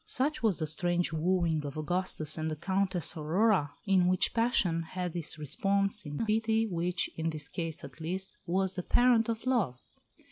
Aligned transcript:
Such 0.07 0.41
was 0.41 0.57
the 0.57 0.65
strange 0.65 1.13
wooing 1.13 1.63
of 1.63 1.77
Augustus 1.77 2.35
and 2.35 2.49
the 2.49 2.55
Countess 2.55 3.15
Aurora, 3.15 3.73
in 3.85 4.07
which 4.07 4.33
passion 4.33 4.81
had 4.81 5.15
its 5.15 5.37
response 5.37 6.07
in 6.07 6.19
a 6.19 6.25
pity 6.25 6.65
which, 6.65 7.11
in 7.17 7.29
this 7.29 7.47
case 7.47 7.83
at 7.83 8.01
least, 8.01 8.31
was 8.47 8.73
the 8.73 8.81
parent 8.81 9.29
of 9.29 9.45
love. 9.45 9.79